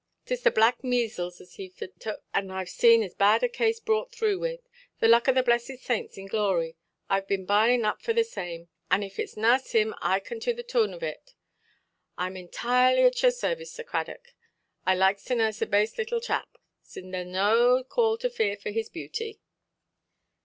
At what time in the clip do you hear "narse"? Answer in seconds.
9.37-9.71, 15.35-15.61